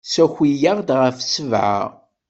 [0.07, 1.77] Ssaki-aɣ-d ɣef ssebɛa.